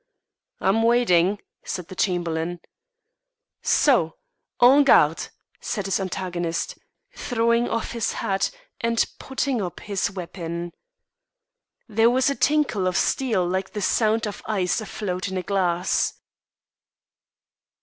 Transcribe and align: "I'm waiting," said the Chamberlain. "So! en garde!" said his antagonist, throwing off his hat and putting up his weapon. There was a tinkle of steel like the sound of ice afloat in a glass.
"I'm 0.59 0.81
waiting," 0.81 1.39
said 1.63 1.89
the 1.89 1.95
Chamberlain. 1.95 2.59
"So! 3.61 4.15
en 4.59 4.83
garde!" 4.83 5.27
said 5.59 5.85
his 5.85 5.99
antagonist, 5.99 6.79
throwing 7.13 7.69
off 7.69 7.91
his 7.91 8.13
hat 8.13 8.49
and 8.79 9.05
putting 9.19 9.61
up 9.61 9.79
his 9.81 10.09
weapon. 10.09 10.71
There 11.87 12.09
was 12.09 12.31
a 12.31 12.35
tinkle 12.35 12.87
of 12.87 12.97
steel 12.97 13.47
like 13.47 13.73
the 13.73 13.81
sound 13.83 14.25
of 14.25 14.41
ice 14.47 14.81
afloat 14.81 15.27
in 15.27 15.37
a 15.37 15.43
glass. 15.43 16.13